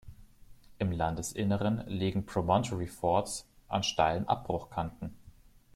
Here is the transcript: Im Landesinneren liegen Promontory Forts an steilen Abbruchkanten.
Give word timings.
Im 0.79 0.91
Landesinneren 0.91 1.83
liegen 1.87 2.25
Promontory 2.25 2.87
Forts 2.87 3.47
an 3.67 3.83
steilen 3.83 4.27
Abbruchkanten. 4.27 5.13